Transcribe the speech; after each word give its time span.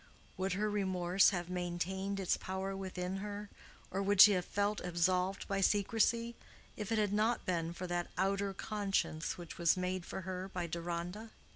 Would 0.35 0.53
her 0.53 0.67
remorse 0.67 1.29
have 1.29 1.47
maintained 1.47 2.19
its 2.19 2.35
power 2.35 2.75
within 2.75 3.17
her, 3.17 3.51
or 3.91 4.01
would 4.01 4.19
she 4.19 4.31
have 4.31 4.45
felt 4.45 4.79
absolved 4.81 5.47
by 5.47 5.61
secrecy, 5.61 6.33
if 6.75 6.91
it 6.91 6.97
had 6.97 7.13
not 7.13 7.45
been 7.45 7.71
for 7.71 7.85
that 7.85 8.09
outer 8.17 8.51
conscience 8.51 9.37
which 9.37 9.59
was 9.59 9.77
made 9.77 10.03
for 10.03 10.21
her 10.21 10.49
by 10.51 10.65
Deronda? 10.65 11.29